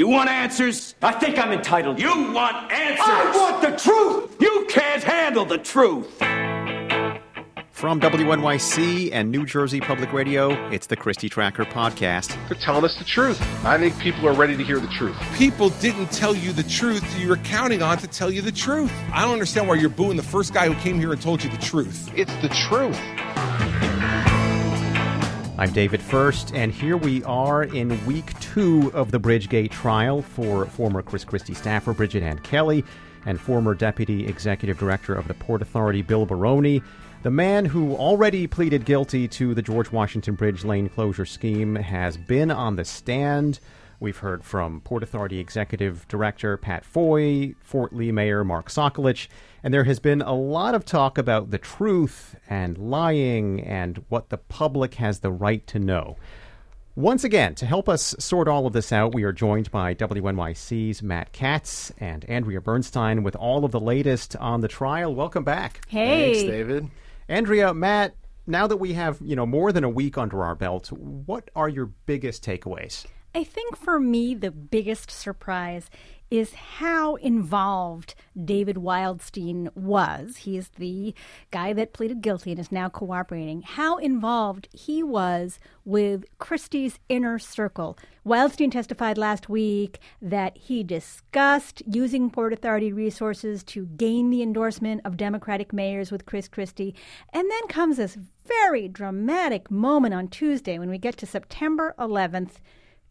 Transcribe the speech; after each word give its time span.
You 0.00 0.08
want 0.08 0.30
answers? 0.30 0.94
I 1.02 1.12
think 1.12 1.38
I'm 1.38 1.52
entitled. 1.52 2.00
You 2.00 2.32
want 2.32 2.72
answers? 2.72 3.04
I 3.06 3.36
want 3.36 3.60
the 3.60 3.76
truth! 3.76 4.34
You 4.40 4.64
can't 4.66 5.02
handle 5.02 5.44
the 5.44 5.58
truth! 5.58 6.08
From 7.70 8.00
WNYC 8.00 9.10
and 9.12 9.30
New 9.30 9.44
Jersey 9.44 9.78
Public 9.78 10.10
Radio, 10.14 10.52
it's 10.70 10.86
the 10.86 10.96
Christie 10.96 11.28
Tracker 11.28 11.66
podcast. 11.66 12.34
They're 12.48 12.58
telling 12.58 12.86
us 12.86 12.96
the 12.96 13.04
truth. 13.04 13.42
I 13.62 13.76
think 13.76 13.98
people 13.98 14.26
are 14.26 14.32
ready 14.32 14.56
to 14.56 14.64
hear 14.64 14.80
the 14.80 14.88
truth. 14.88 15.18
People 15.34 15.68
didn't 15.68 16.10
tell 16.10 16.34
you 16.34 16.54
the 16.54 16.62
truth 16.62 17.04
you 17.20 17.28
were 17.28 17.36
counting 17.36 17.82
on 17.82 17.98
to 17.98 18.06
tell 18.06 18.30
you 18.30 18.40
the 18.40 18.52
truth. 18.52 18.90
I 19.12 19.20
don't 19.20 19.34
understand 19.34 19.68
why 19.68 19.74
you're 19.74 19.90
booing 19.90 20.16
the 20.16 20.22
first 20.22 20.54
guy 20.54 20.66
who 20.66 20.80
came 20.80 20.98
here 20.98 21.12
and 21.12 21.20
told 21.20 21.44
you 21.44 21.50
the 21.50 21.58
truth. 21.58 22.10
It's 22.16 22.34
the 22.36 22.48
truth. 22.70 22.98
I'm 25.60 25.74
David 25.74 26.00
Furst, 26.00 26.54
and 26.54 26.72
here 26.72 26.96
we 26.96 27.22
are 27.24 27.64
in 27.64 28.06
week 28.06 28.32
two 28.40 28.90
of 28.94 29.10
the 29.10 29.20
Bridgegate 29.20 29.70
trial 29.70 30.22
for 30.22 30.64
former 30.64 31.02
Chris 31.02 31.22
Christie 31.22 31.52
staffer 31.52 31.92
Bridget 31.92 32.22
Ann 32.22 32.38
Kelly 32.38 32.82
and 33.26 33.38
former 33.38 33.74
Deputy 33.74 34.26
Executive 34.26 34.78
Director 34.78 35.14
of 35.14 35.28
the 35.28 35.34
Port 35.34 35.60
Authority 35.60 36.00
Bill 36.00 36.24
Baroni. 36.24 36.82
The 37.24 37.30
man 37.30 37.66
who 37.66 37.94
already 37.94 38.46
pleaded 38.46 38.86
guilty 38.86 39.28
to 39.28 39.52
the 39.52 39.60
George 39.60 39.92
Washington 39.92 40.34
Bridge 40.34 40.64
lane 40.64 40.88
closure 40.88 41.26
scheme 41.26 41.74
has 41.74 42.16
been 42.16 42.50
on 42.50 42.76
the 42.76 42.84
stand. 42.86 43.60
We've 44.00 44.16
heard 44.16 44.42
from 44.42 44.80
Port 44.80 45.02
Authority 45.02 45.38
Executive 45.38 46.08
Director 46.08 46.56
Pat 46.56 46.86
Foye, 46.86 47.54
Fort 47.60 47.92
Lee 47.92 48.10
Mayor 48.10 48.42
Mark 48.44 48.70
Sokolich, 48.70 49.28
and 49.62 49.74
there 49.74 49.84
has 49.84 49.98
been 49.98 50.22
a 50.22 50.32
lot 50.32 50.74
of 50.74 50.86
talk 50.86 51.18
about 51.18 51.50
the 51.50 51.58
truth 51.58 52.34
and 52.48 52.78
lying 52.78 53.60
and 53.60 54.02
what 54.08 54.30
the 54.30 54.38
public 54.38 54.94
has 54.94 55.20
the 55.20 55.30
right 55.30 55.66
to 55.66 55.78
know. 55.78 56.16
Once 56.96 57.24
again, 57.24 57.54
to 57.54 57.66
help 57.66 57.90
us 57.90 58.14
sort 58.18 58.48
all 58.48 58.66
of 58.66 58.72
this 58.72 58.90
out, 58.90 59.14
we 59.14 59.22
are 59.22 59.32
joined 59.32 59.70
by 59.70 59.94
WNYC's 59.94 61.02
Matt 61.02 61.32
Katz 61.32 61.92
and 61.98 62.24
Andrea 62.24 62.62
Bernstein 62.62 63.22
with 63.22 63.36
all 63.36 63.66
of 63.66 63.70
the 63.70 63.78
latest 63.78 64.34
on 64.36 64.62
the 64.62 64.68
trial. 64.68 65.14
Welcome 65.14 65.44
back. 65.44 65.82
Hey. 65.88 66.32
Thanks, 66.32 66.50
David. 66.50 66.88
Andrea, 67.28 67.74
Matt, 67.74 68.14
now 68.46 68.66
that 68.66 68.78
we 68.78 68.94
have, 68.94 69.18
you 69.20 69.36
know, 69.36 69.46
more 69.46 69.72
than 69.72 69.84
a 69.84 69.90
week 69.90 70.16
under 70.16 70.42
our 70.42 70.54
belt, 70.54 70.90
what 70.90 71.50
are 71.54 71.68
your 71.68 71.86
biggest 72.06 72.42
takeaways? 72.42 73.04
I 73.34 73.44
think 73.44 73.76
for 73.76 74.00
me, 74.00 74.34
the 74.34 74.50
biggest 74.50 75.10
surprise 75.10 75.88
is 76.30 76.54
how 76.54 77.16
involved 77.16 78.14
David 78.44 78.76
Wildstein 78.76 79.74
was. 79.76 80.38
He 80.38 80.56
is 80.56 80.68
the 80.70 81.12
guy 81.50 81.72
that 81.72 81.92
pleaded 81.92 82.22
guilty 82.22 82.52
and 82.52 82.60
is 82.60 82.70
now 82.70 82.88
cooperating. 82.88 83.62
How 83.62 83.98
involved 83.98 84.68
he 84.72 85.02
was 85.02 85.58
with 85.84 86.24
Christie's 86.38 86.98
inner 87.08 87.38
circle. 87.38 87.98
Wildstein 88.24 88.70
testified 88.70 89.18
last 89.18 89.48
week 89.48 89.98
that 90.22 90.56
he 90.56 90.84
discussed 90.84 91.82
using 91.86 92.30
Port 92.30 92.52
Authority 92.52 92.92
resources 92.92 93.64
to 93.64 93.86
gain 93.86 94.30
the 94.30 94.42
endorsement 94.42 95.02
of 95.04 95.16
Democratic 95.16 95.72
mayors 95.72 96.12
with 96.12 96.26
Chris 96.26 96.46
Christie. 96.46 96.94
And 97.32 97.50
then 97.50 97.66
comes 97.68 97.96
this 97.96 98.18
very 98.46 98.86
dramatic 98.88 99.70
moment 99.70 100.14
on 100.14 100.28
Tuesday 100.28 100.78
when 100.78 100.90
we 100.90 100.98
get 100.98 101.16
to 101.18 101.26
September 101.26 101.94
11th. 101.98 102.56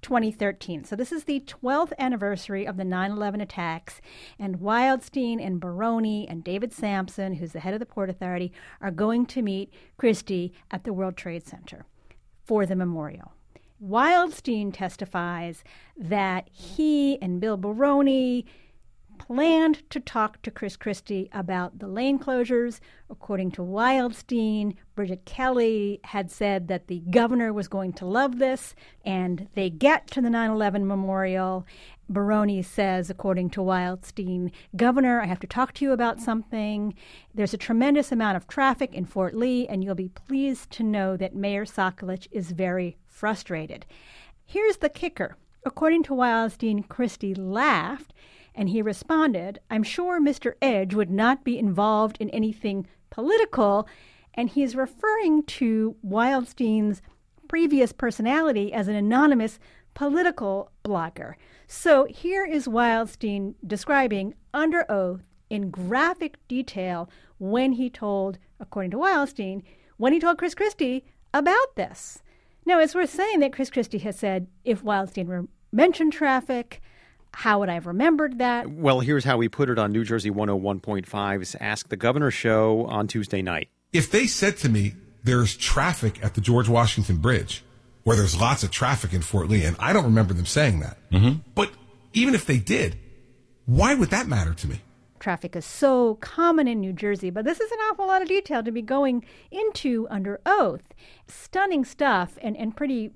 2013. 0.02 0.84
So 0.84 0.96
this 0.96 1.12
is 1.12 1.26
the 1.26 1.42
12th 1.42 1.94
anniversary 2.00 2.66
of 2.66 2.78
the 2.78 2.84
9/11 2.84 3.42
attacks, 3.42 4.02
and 4.38 4.60
Wildstein 4.60 5.46
and 5.46 5.60
Baroni 5.60 6.28
and 6.28 6.44
David 6.44 6.72
Sampson, 6.72 7.36
who's 7.36 7.52
the 7.52 7.60
head 7.60 7.74
of 7.74 7.80
the 7.80 7.86
Port 7.86 8.10
Authority, 8.10 8.52
are 8.82 8.92
going 8.92 9.26
to 9.28 9.42
meet 9.42 9.74
Christie 9.98 10.54
at 10.72 10.84
the 10.84 10.94
World 10.94 11.18
Trade 11.18 11.46
Center 11.46 11.86
for 12.44 12.66
the 12.66 12.76
memorial. 12.76 13.34
Wildstein 13.82 14.74
testifies 14.74 15.64
that 15.98 16.50
he 16.52 17.22
and 17.22 17.40
Bill 17.40 17.56
Baroni 17.56 18.46
planned 19.20 19.88
to 19.92 20.00
talk 20.00 20.42
to 20.42 20.50
Chris 20.50 20.76
Christie 20.76 21.30
about 21.32 21.78
the 21.78 21.88
lane 21.88 22.18
closures. 22.18 22.80
According 23.10 23.52
to 23.52 23.62
Wildstein, 23.62 24.76
Bridget 24.96 25.26
Kelly 25.26 26.00
had 26.06 26.32
said 26.32 26.68
that 26.70 26.88
the 26.88 27.02
governor 27.12 27.54
was 27.54 27.68
going 27.68 27.94
to 27.94 28.06
love 28.06 28.40
this, 28.40 28.74
and 29.06 29.48
they 29.54 29.70
get 29.70 30.08
to 30.08 30.22
the 30.22 30.30
9 30.30 30.50
11 30.50 30.88
memorial. 30.88 31.68
Baroni 32.10 32.64
says, 32.64 33.12
according 33.12 33.52
to 33.52 33.62
Wildstein, 33.62 34.52
Governor, 34.76 35.22
I 35.22 35.26
have 35.26 35.40
to 35.42 35.48
talk 35.48 35.74
to 35.76 35.86
you 35.86 35.92
about 35.92 36.20
something. 36.20 36.96
There's 37.36 37.54
a 37.54 37.58
tremendous 37.58 38.12
amount 38.12 38.38
of 38.38 38.48
traffic 38.48 38.96
in 38.96 39.06
Fort 39.06 39.36
Lee, 39.36 39.68
and 39.68 39.84
you'll 39.84 39.94
be 39.94 40.10
pleased 40.10 40.72
to 40.72 40.84
know 40.84 41.16
that 41.18 41.36
Mayor 41.36 41.66
Sokolich 41.66 42.28
is 42.32 42.52
very 42.52 42.98
frustrated. 43.06 43.86
Here's 44.44 44.78
the 44.78 44.90
kicker. 44.90 45.38
According 45.64 46.04
to 46.04 46.14
Wildstein, 46.14 46.88
Christie 46.88 47.36
laughed 47.36 48.14
and 48.60 48.72
he 48.72 48.82
responded, 48.82 49.62
I'm 49.72 49.84
sure 49.84 50.20
Mr. 50.20 50.56
Edge 50.62 50.94
would 50.94 51.10
not 51.10 51.46
be 51.46 51.58
involved 51.58 52.18
in 52.20 52.30
anything 52.32 52.86
political. 53.10 53.88
And 54.34 54.50
he's 54.50 54.76
referring 54.76 55.44
to 55.44 55.96
Wildstein's 56.06 57.02
previous 57.48 57.94
personality 57.94 58.74
as 58.74 58.90
an 58.90 58.96
anonymous 58.96 59.60
political 59.94 60.74
blogger. 60.84 61.36
So 61.68 62.04
here 62.04 62.46
is 62.46 62.68
Wildstein 62.68 63.56
describing 63.66 64.34
under 64.54 64.86
oath 64.92 65.22
in 65.50 65.72
graphic 65.72 66.38
detail 66.50 67.10
when 67.38 67.72
he 67.72 67.90
told, 67.90 68.40
according 68.60 68.92
to 68.92 68.98
Wildstein, 68.98 69.64
when 69.96 70.12
he 70.12 70.20
told 70.20 70.38
Chris 70.38 70.54
Christie 70.54 71.06
about 71.34 71.78
this. 71.78 72.22
Now, 72.66 72.82
it's 72.82 72.94
worth 72.94 73.10
saying 73.10 73.40
that 73.40 73.54
Chris 73.54 73.70
Christie 73.70 74.00
has 74.00 74.20
said 74.20 74.48
if 74.66 74.84
Wildstein 74.84 75.28
were 75.28 75.48
mentioned 75.72 76.12
traffic, 76.12 76.82
how 77.34 77.60
would 77.60 77.70
I 77.70 77.74
have 77.76 77.88
remembered 77.88 78.40
that? 78.40 78.70
Well, 78.70 79.00
here's 79.00 79.24
how 79.24 79.38
we 79.38 79.50
put 79.50 79.70
it 79.70 79.80
on 79.80 79.92
New 79.92 80.04
Jersey 80.04 80.32
101.5's 80.32 81.56
Ask 81.60 81.90
the 81.90 81.98
Governor 81.98 82.32
show 82.32 82.86
on 82.86 83.08
Tuesday 83.08 83.42
night. 83.42 83.70
If 83.94 84.12
they 84.12 84.28
said 84.28 84.58
to 84.58 84.70
me, 84.70 84.94
there's 85.24 85.56
traffic 85.56 86.24
at 86.24 86.34
the 86.34 86.42
George 86.42 86.70
Washington 86.70 87.18
Bridge, 87.18 87.64
where 88.04 88.16
there's 88.16 88.40
lots 88.40 88.64
of 88.64 88.72
traffic 88.72 89.14
in 89.14 89.22
Fort 89.22 89.50
Lee, 89.50 89.64
and 89.64 89.76
I 89.80 89.94
don't 89.94 90.06
remember 90.06 90.34
them 90.34 90.46
saying 90.46 90.80
that. 90.80 90.98
Mm-hmm. 91.12 91.42
But 91.56 91.72
even 92.14 92.36
if 92.36 92.46
they 92.46 92.58
did, 92.58 92.98
why 93.66 93.94
would 93.94 94.10
that 94.10 94.28
matter 94.28 94.54
to 94.54 94.68
me? 94.68 94.82
Traffic 95.20 95.56
is 95.56 95.66
so 95.66 96.16
common 96.16 96.68
in 96.68 96.80
New 96.80 96.94
Jersey, 96.94 97.30
but 97.30 97.44
this 97.44 97.60
is 97.60 97.72
an 97.72 97.78
awful 97.92 98.08
lot 98.08 98.22
of 98.22 98.30
detail 98.30 98.64
to 98.64 98.72
be 98.72 98.82
going 98.82 99.26
into 99.52 100.08
under 100.10 100.40
oath. 100.46 100.94
Stunning 101.28 101.84
stuff 101.84 102.38
and, 102.42 102.56
and 102.56 102.76
pretty 102.76 103.12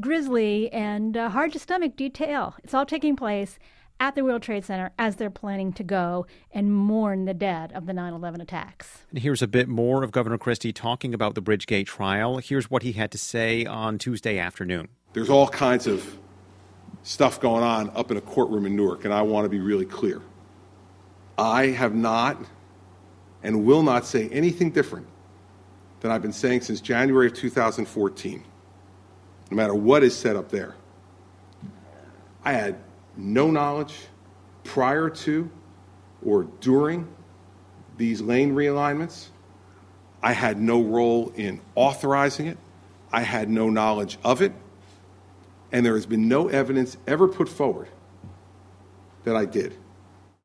grisly 0.00 0.72
and 0.72 1.16
uh, 1.16 1.28
hard 1.28 1.52
to 1.52 1.58
stomach 1.58 1.96
detail. 1.96 2.54
It's 2.62 2.74
all 2.74 2.86
taking 2.86 3.16
place 3.16 3.58
at 4.00 4.14
the 4.14 4.24
World 4.24 4.42
Trade 4.42 4.64
Center 4.64 4.90
as 4.98 5.16
they're 5.16 5.30
planning 5.30 5.72
to 5.74 5.84
go 5.84 6.26
and 6.52 6.74
mourn 6.74 7.24
the 7.24 7.34
dead 7.34 7.72
of 7.72 7.86
the 7.86 7.92
9 7.92 8.12
11 8.12 8.40
attacks. 8.40 9.04
And 9.10 9.20
here's 9.20 9.42
a 9.42 9.46
bit 9.46 9.68
more 9.68 10.02
of 10.02 10.12
Governor 10.12 10.38
Christie 10.38 10.72
talking 10.72 11.14
about 11.14 11.34
the 11.34 11.42
Bridgegate 11.42 11.86
trial. 11.86 12.38
Here's 12.38 12.70
what 12.70 12.82
he 12.82 12.92
had 12.92 13.10
to 13.12 13.18
say 13.18 13.64
on 13.64 13.98
Tuesday 13.98 14.38
afternoon. 14.38 14.88
There's 15.12 15.30
all 15.30 15.48
kinds 15.48 15.86
of 15.86 16.18
stuff 17.02 17.40
going 17.40 17.62
on 17.62 17.90
up 17.94 18.10
in 18.10 18.16
a 18.16 18.20
courtroom 18.20 18.66
in 18.66 18.76
Newark, 18.76 19.04
and 19.04 19.14
I 19.14 19.22
want 19.22 19.44
to 19.44 19.48
be 19.48 19.60
really 19.60 19.86
clear. 19.86 20.20
I 21.38 21.66
have 21.66 21.94
not 21.94 22.38
and 23.42 23.64
will 23.64 23.82
not 23.82 24.06
say 24.06 24.28
anything 24.30 24.70
different 24.70 25.06
than 26.00 26.10
I've 26.10 26.22
been 26.22 26.32
saying 26.32 26.62
since 26.62 26.80
January 26.80 27.26
of 27.26 27.34
2014 27.34 28.44
no 29.50 29.56
matter 29.56 29.74
what 29.74 30.02
is 30.02 30.16
set 30.16 30.36
up 30.36 30.50
there. 30.50 30.74
I 32.44 32.52
had 32.52 32.76
no 33.16 33.50
knowledge 33.50 33.94
prior 34.64 35.08
to 35.08 35.50
or 36.24 36.44
during 36.60 37.08
these 37.96 38.20
lane 38.20 38.54
realignments. 38.54 39.28
I 40.22 40.32
had 40.32 40.60
no 40.60 40.82
role 40.82 41.32
in 41.36 41.60
authorizing 41.74 42.46
it. 42.46 42.58
I 43.12 43.20
had 43.20 43.48
no 43.48 43.70
knowledge 43.70 44.18
of 44.24 44.42
it. 44.42 44.52
And 45.70 45.84
there 45.84 45.94
has 45.94 46.06
been 46.06 46.28
no 46.28 46.48
evidence 46.48 46.96
ever 47.06 47.28
put 47.28 47.48
forward 47.48 47.88
that 49.24 49.36
I 49.36 49.44
did. 49.44 49.76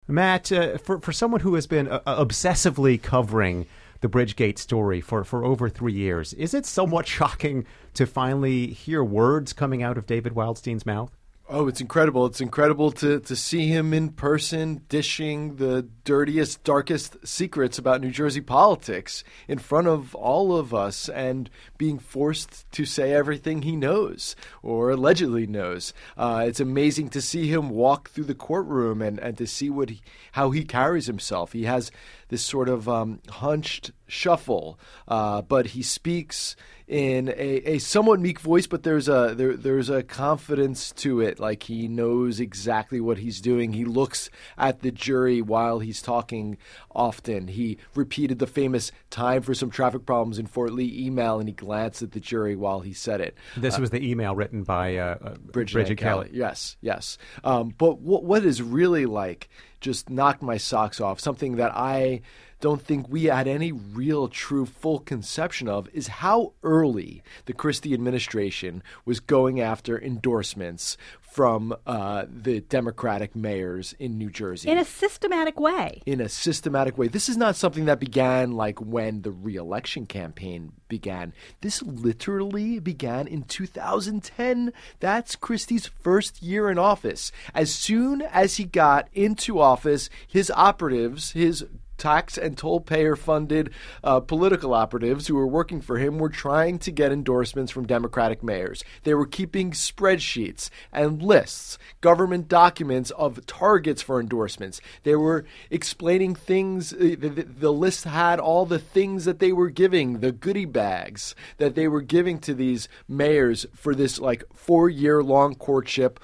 Matt, 0.07 0.51
uh, 0.51 0.77
for, 0.77 0.99
for 0.99 1.11
someone 1.11 1.41
who 1.41 1.53
has 1.55 1.67
been 1.67 1.87
uh, 1.87 1.99
obsessively 2.05 3.01
covering 3.01 3.67
the 4.01 4.09
Bridgegate 4.09 4.57
story 4.57 5.01
for, 5.01 5.23
for 5.23 5.43
over 5.43 5.69
three 5.69 5.93
years. 5.93 6.33
Is 6.33 6.53
it 6.53 6.65
somewhat 6.65 7.07
shocking 7.19 7.65
to 7.93 8.05
finally 8.05 8.67
hear 8.67 9.03
words 9.03 9.53
coming 9.53 9.83
out 9.83 9.97
of 9.97 10.05
David 10.05 10.33
Wildstein's 10.33 10.85
mouth? 10.85 11.15
Oh, 11.51 11.67
it's 11.67 11.81
incredible. 11.81 12.27
It's 12.27 12.41
incredible 12.41 12.91
to, 12.91 13.19
to 13.21 13.35
see 13.35 13.65
him 13.69 13.91
in 13.91 14.09
person 14.09 14.83
dishing 14.87 15.55
the 15.55 15.81
dirtiest, 16.03 16.63
darkest 16.63 17.17
secrets 17.27 17.79
about 17.79 18.01
New 18.01 18.11
Jersey 18.11 18.39
politics 18.39 19.23
in 19.47 19.57
front 19.57 19.87
of 19.87 20.13
all 20.13 20.55
of 20.55 20.75
us 20.75 21.09
and 21.09 21.49
being 21.79 21.97
forced 21.97 22.71
to 22.73 22.85
say 22.85 23.13
everything 23.13 23.63
he 23.63 23.75
knows 23.75 24.35
or 24.61 24.91
allegedly 24.91 25.47
knows. 25.47 25.91
Uh, 26.15 26.45
it's 26.45 26.59
amazing 26.59 27.09
to 27.09 27.21
see 27.21 27.47
him 27.47 27.71
walk 27.71 28.11
through 28.11 28.25
the 28.25 28.35
courtroom 28.35 29.01
and, 29.01 29.17
and 29.17 29.35
to 29.39 29.47
see 29.47 29.71
what 29.71 29.89
he, 29.89 30.01
how 30.33 30.51
he 30.51 30.63
carries 30.63 31.07
himself. 31.07 31.53
He 31.53 31.63
has 31.63 31.89
this 32.29 32.43
sort 32.43 32.69
of 32.69 32.87
um, 32.87 33.19
hunched 33.27 33.91
shuffle, 34.07 34.79
uh, 35.07 35.41
but 35.41 35.67
he 35.67 35.83
speaks 35.83 36.55
in 36.87 37.29
a, 37.29 37.73
a 37.73 37.77
somewhat 37.77 38.19
meek 38.19 38.39
voice, 38.39 38.65
but 38.65 38.81
there's 38.81 39.07
a 39.07 39.33
there, 39.35 39.55
there's 39.55 39.91
a 39.91 40.01
confidence 40.01 40.91
to 40.91 41.21
it. 41.21 41.39
Like 41.39 41.63
he 41.63 41.87
knows 41.87 42.39
exactly 42.39 42.99
what 42.99 43.19
he's 43.19 43.39
doing. 43.39 43.73
He 43.73 43.85
looks 43.85 44.29
at 44.57 44.81
the 44.81 44.91
jury 44.91 45.41
while 45.41 45.79
he's 45.79 46.01
talking. 46.01 46.57
Often 46.91 47.49
he 47.49 47.77
repeated 47.93 48.39
the 48.39 48.47
famous 48.47 48.91
"time 49.11 49.43
for 49.43 49.53
some 49.53 49.69
traffic 49.69 50.05
problems 50.05 50.39
in 50.39 50.47
Fort 50.47 50.73
Lee" 50.73 51.05
email, 51.05 51.39
and 51.39 51.47
he 51.47 51.53
glanced 51.53 52.01
at 52.01 52.11
the 52.11 52.19
jury 52.19 52.55
while 52.55 52.79
he 52.79 52.93
said 52.93 53.21
it. 53.21 53.35
This 53.55 53.77
uh, 53.77 53.81
was 53.81 53.91
the 53.91 54.07
email 54.07 54.35
written 54.35 54.63
by 54.63 54.97
uh, 54.97 55.17
uh 55.21 55.35
Bridget, 55.35 55.73
Bridget 55.73 55.95
Kelly. 55.97 56.27
Kelly. 56.27 56.39
Yes, 56.39 56.75
yes. 56.81 57.19
Um, 57.43 57.73
but 57.77 57.99
what 57.99 58.23
what 58.23 58.43
is 58.43 58.63
really 58.63 59.05
like 59.05 59.47
just 59.81 60.09
knocked 60.09 60.41
my 60.41 60.57
socks 60.57 60.99
off. 60.99 61.19
Something 61.19 61.55
that 61.57 61.71
I 61.75 62.21
don't 62.59 62.81
think 62.81 63.07
we 63.09 63.25
had 63.25 63.47
any 63.47 63.71
real, 63.71 64.27
true, 64.27 64.65
full 64.65 64.99
conception 64.99 65.67
of 65.67 65.89
is 65.93 66.07
how 66.07 66.53
early 66.63 67.23
the 67.45 67.53
Christie 67.53 67.93
administration 67.93 68.83
was 69.05 69.19
going 69.19 69.61
after 69.61 69.99
endorsements 69.99 70.97
from 71.21 71.75
uh, 71.85 72.25
the 72.27 72.59
Democratic 72.61 73.35
mayors 73.35 73.93
in 73.99 74.17
New 74.17 74.29
Jersey. 74.29 74.69
In 74.69 74.77
a 74.77 74.85
systematic 74.85 75.59
way. 75.59 76.01
In 76.05 76.19
a 76.19 76.27
systematic 76.27 76.97
way. 76.97 77.07
This 77.07 77.29
is 77.29 77.37
not 77.37 77.55
something 77.55 77.85
that 77.85 77.99
began 77.99 78.53
like 78.53 78.81
when 78.81 79.21
the 79.21 79.31
reelection 79.31 80.05
campaign 80.05 80.73
began. 80.87 81.33
This 81.61 81.83
literally 81.83 82.79
began 82.79 83.27
in 83.27 83.43
2010. 83.43 84.73
That's 84.99 85.35
Christie's 85.35 85.85
first 85.85 86.41
year 86.41 86.69
in 86.69 86.79
office. 86.79 87.31
As 87.53 87.73
soon 87.73 88.21
as 88.23 88.57
he 88.57 88.65
got 88.65 89.07
into 89.13 89.59
office, 89.59 90.09
his 90.27 90.51
operatives, 90.55 91.31
his 91.31 91.63
tax 91.99 92.37
and 92.37 92.57
toll 92.57 92.79
payer 92.79 93.15
funded 93.15 93.71
uh, 94.03 94.19
political 94.19 94.73
operatives 94.73 95.27
who 95.27 95.35
were 95.35 95.47
working 95.47 95.81
for 95.81 95.97
him 95.97 96.17
were 96.17 96.29
trying 96.29 96.79
to 96.79 96.91
get 96.91 97.11
endorsements 97.11 97.71
from 97.71 97.85
Democratic 97.85 98.41
mayors. 98.41 98.83
They 99.03 99.13
were 99.13 99.25
keeping 99.25 99.71
spreadsheets 99.71 100.69
and 100.91 101.21
lists, 101.21 101.77
government 102.01 102.47
documents 102.47 103.11
of 103.11 103.45
targets 103.45 104.01
for 104.01 104.19
endorsements. 104.19 104.81
They 105.03 105.15
were 105.15 105.45
explaining 105.69 106.35
things. 106.35 106.93
Uh, 106.93 107.15
the, 107.19 107.29
the, 107.29 107.43
the 107.43 107.73
list 107.73 108.05
had 108.05 108.39
all 108.39 108.65
the 108.65 108.79
things 108.79 109.25
that 109.25 109.39
they 109.39 109.51
were 109.51 109.69
giving, 109.69 110.19
the 110.19 110.31
goodie 110.31 110.65
bags 110.65 111.35
that 111.57 111.75
they 111.75 111.87
were 111.87 112.01
giving 112.01 112.39
to 112.39 112.53
these 112.53 112.87
mayors 113.07 113.65
for 113.73 113.93
this 113.93 114.19
like 114.19 114.43
four 114.53 114.89
year 114.89 115.21
long 115.21 115.55
courtship, 115.55 116.19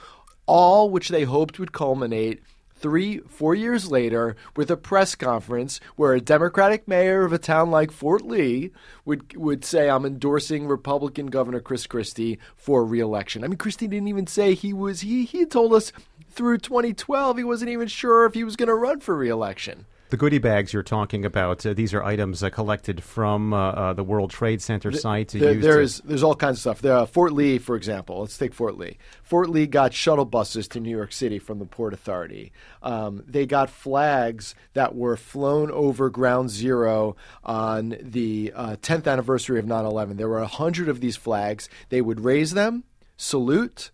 all 0.46 0.90
which 0.90 1.10
they 1.10 1.24
hoped 1.24 1.60
would 1.60 1.74
culminate 1.74 2.42
three, 2.76 3.20
four 3.20 3.56
years 3.56 3.90
later 3.90 4.36
with 4.56 4.70
a 4.70 4.78
press 4.78 5.16
conference 5.16 5.80
where 5.96 6.14
a 6.14 6.22
Democratic 6.22 6.88
mayor 6.88 7.24
of 7.24 7.34
a 7.34 7.38
town 7.38 7.72
like 7.72 7.92
Fort 7.92 8.24
Lee 8.24 8.72
would 9.06 9.36
would 9.36 9.64
say, 9.66 9.90
"I'm 9.90 10.06
endorsing 10.06 10.68
Republican 10.68 11.28
Governor 11.28 11.60
Chris 11.60 11.88
Christie 11.88 12.38
for 12.56 12.86
reelection." 12.86 13.44
I 13.44 13.48
mean, 13.48 13.58
Christie 13.58 13.88
didn't 13.88 14.08
even 14.10 14.28
say 14.28 14.54
he 14.54 14.74
was. 14.74 15.02
He 15.02 15.26
he 15.26 15.46
told 15.46 15.74
us 15.74 15.92
through 16.30 16.58
2012 16.58 17.38
he 17.38 17.44
wasn't 17.44 17.72
even 17.72 17.88
sure 17.88 18.26
if 18.26 18.34
he 18.34 18.44
was 18.44 18.56
going 18.56 18.68
to 18.68 18.76
run 18.76 19.00
for 19.00 19.16
reelection. 19.16 19.86
The 20.16 20.20
goodie 20.20 20.38
bags 20.38 20.72
you're 20.72 20.82
talking 20.82 21.26
about, 21.26 21.66
uh, 21.66 21.74
these 21.74 21.94
are 21.94 22.02
items 22.02 22.42
uh, 22.42 22.50
collected 22.50 23.04
from 23.04 23.52
uh, 23.52 23.72
uh 23.72 23.94
the 23.96 24.04
World 24.06 24.32
Trade 24.32 24.62
Center 24.62 24.90
the, 24.90 24.98
site. 24.98 25.28
The, 25.28 25.56
there's, 25.56 26.00
there's 26.06 26.24
all 26.24 26.36
kinds 26.36 26.56
of 26.56 26.62
stuff. 26.62 26.82
There, 26.82 26.96
uh, 26.96 27.06
Fort 27.06 27.34
Lee, 27.34 27.58
for 27.58 27.76
example, 27.76 28.22
let's 28.22 28.38
take 28.38 28.54
Fort 28.54 28.78
Lee. 28.78 28.98
Fort 29.24 29.50
Lee 29.50 29.68
got 29.68 29.94
shuttle 29.94 30.24
buses 30.24 30.70
to 30.70 30.80
New 30.80 30.90
York 30.90 31.12
City 31.12 31.38
from 31.38 31.60
the 31.60 31.66
Port 31.66 31.94
Authority. 31.94 32.54
Um, 32.82 33.26
they 33.28 33.46
got 33.46 33.70
flags 33.70 34.56
that 34.72 34.96
were 34.96 35.18
flown 35.18 35.70
over 35.70 36.10
Ground 36.10 36.50
Zero 36.50 37.18
on 37.44 37.98
the 38.00 38.54
10th 38.56 39.08
uh, 39.08 39.10
anniversary 39.10 39.60
of 39.60 39.66
9 39.66 39.84
11. 39.84 40.16
There 40.16 40.30
were 40.30 40.40
100 40.40 40.88
of 40.88 41.02
these 41.02 41.18
flags. 41.18 41.68
They 41.90 42.00
would 42.00 42.22
raise 42.22 42.54
them, 42.54 42.86
salute, 43.18 43.92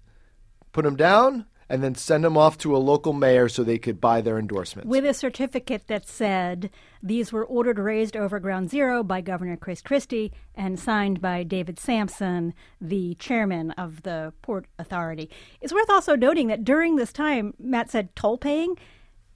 put 0.72 0.86
them 0.86 0.96
down, 0.96 1.48
and 1.72 1.82
then 1.82 1.96
send 1.96 2.26
them 2.26 2.38
off 2.38 2.58
to 2.58 2.76
a 2.76 2.78
local 2.78 3.14
mayor 3.14 3.48
so 3.48 3.64
they 3.64 3.78
could 3.78 4.02
buy 4.02 4.20
their 4.20 4.38
endorsements. 4.38 4.90
With 4.90 5.06
a 5.06 5.14
certificate 5.14 5.88
that 5.88 6.06
said 6.06 6.70
these 7.02 7.32
were 7.32 7.46
ordered 7.46 7.80
raised 7.80 8.18
over 8.18 8.42
ground 8.42 8.70
zero 8.70 9.04
by 9.04 9.22
Governor 9.22 9.56
Chris 9.56 9.82
Christie 9.82 10.34
and 10.54 10.78
signed 10.78 11.22
by 11.22 11.44
David 11.44 11.80
Sampson, 11.80 12.54
the 12.82 13.16
chairman 13.16 13.72
of 13.72 14.04
the 14.04 14.34
Port 14.42 14.66
Authority. 14.78 15.30
It's 15.62 15.74
worth 15.74 15.90
also 15.90 16.18
noting 16.18 16.48
that 16.48 16.66
during 16.66 16.98
this 16.98 17.14
time, 17.14 17.54
Matt 17.58 17.90
said 17.90 18.14
toll 18.18 18.38
paying. 18.38 18.76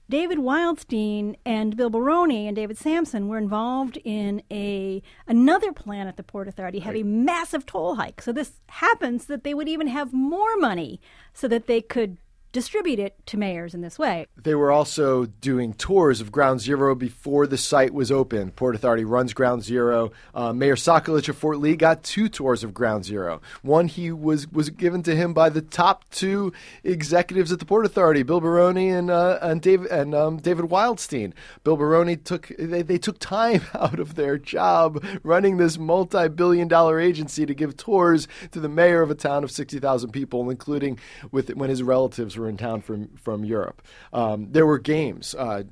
David 0.08 0.38
Wildstein 0.38 1.34
and 1.44 1.76
Bill 1.76 1.90
Baroni 1.90 2.46
and 2.46 2.54
David 2.54 2.78
Sampson 2.78 3.28
were 3.28 3.38
involved 3.38 3.98
in 4.04 4.40
a 4.52 5.02
another 5.26 5.72
plan 5.72 6.06
at 6.06 6.16
the 6.16 6.22
Port 6.22 6.46
Authority, 6.46 6.80
have 6.80 6.94
right. 6.94 7.02
a 7.02 7.06
massive 7.06 7.66
toll 7.66 7.96
hike. 7.96 8.20
So 8.20 8.30
this 8.30 8.60
happens 8.68 9.24
that 9.24 9.42
they 9.42 9.54
would 9.54 9.68
even 9.68 9.88
have 9.88 10.12
more 10.12 10.56
money 10.58 11.00
so 11.32 11.48
that 11.48 11.66
they 11.66 11.80
could 11.80 12.18
distribute 12.56 12.98
it 12.98 13.14
to 13.26 13.36
mayors 13.36 13.74
in 13.74 13.82
this 13.82 13.98
way. 13.98 14.26
They 14.34 14.54
were 14.54 14.72
also 14.72 15.26
doing 15.26 15.74
tours 15.74 16.22
of 16.22 16.32
Ground 16.32 16.62
Zero 16.62 16.94
before 16.94 17.46
the 17.46 17.58
site 17.58 17.92
was 17.92 18.10
open. 18.10 18.50
Port 18.50 18.74
Authority 18.74 19.04
runs 19.04 19.34
Ground 19.34 19.62
Zero. 19.62 20.10
Uh, 20.34 20.54
Mayor 20.54 20.74
Sokolich 20.74 21.28
of 21.28 21.36
Fort 21.36 21.58
Lee 21.58 21.76
got 21.76 22.02
two 22.02 22.30
tours 22.30 22.64
of 22.64 22.72
Ground 22.72 23.04
Zero. 23.04 23.42
One 23.60 23.88
he 23.88 24.10
was 24.10 24.50
was 24.50 24.70
given 24.70 25.02
to 25.02 25.14
him 25.14 25.34
by 25.34 25.50
the 25.50 25.60
top 25.60 26.08
two 26.08 26.54
executives 26.82 27.52
at 27.52 27.58
the 27.58 27.66
Port 27.66 27.84
Authority, 27.84 28.22
Bill 28.22 28.40
Baroni 28.40 28.88
and 28.88 29.10
uh, 29.10 29.38
and 29.42 29.60
David 29.60 29.90
and 29.90 30.14
um, 30.14 30.38
David 30.38 30.64
Wildstein. 30.64 31.34
Bill 31.62 31.76
Baroni 31.76 32.16
took 32.16 32.50
they, 32.58 32.80
they 32.80 32.96
took 32.96 33.18
time 33.18 33.60
out 33.74 34.00
of 34.00 34.14
their 34.14 34.38
job 34.38 35.04
running 35.22 35.58
this 35.58 35.76
multi-billion 35.76 36.68
dollar 36.68 36.98
agency 36.98 37.44
to 37.44 37.52
give 37.52 37.76
tours 37.76 38.26
to 38.52 38.60
the 38.60 38.70
mayor 38.70 39.02
of 39.02 39.10
a 39.10 39.14
town 39.14 39.44
of 39.44 39.50
sixty 39.50 39.78
thousand 39.78 40.12
people, 40.12 40.48
including 40.48 40.98
with 41.30 41.54
when 41.54 41.68
his 41.68 41.82
relatives 41.82 42.38
were 42.38 42.45
were 42.46 42.50
in 42.50 42.56
town 42.56 42.80
from 42.80 43.08
from 43.16 43.44
Europe. 43.44 43.82
Um, 44.12 44.48
there 44.52 44.66
were 44.66 44.78
games, 44.78 45.34
uh, 45.34 45.64